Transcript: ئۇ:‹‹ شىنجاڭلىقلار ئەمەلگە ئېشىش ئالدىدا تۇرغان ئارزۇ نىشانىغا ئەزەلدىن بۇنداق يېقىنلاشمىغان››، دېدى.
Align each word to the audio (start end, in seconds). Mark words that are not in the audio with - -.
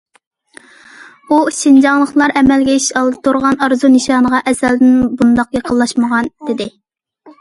ئۇ:‹‹ 1.33 1.37
شىنجاڭلىقلار 1.57 2.33
ئەمەلگە 2.41 2.77
ئېشىش 2.77 2.89
ئالدىدا 3.01 3.23
تۇرغان 3.27 3.61
ئارزۇ 3.67 3.91
نىشانىغا 3.99 4.41
ئەزەلدىن 4.53 4.97
بۇنداق 5.21 5.57
يېقىنلاشمىغان››، 5.59 6.33
دېدى. 6.49 6.69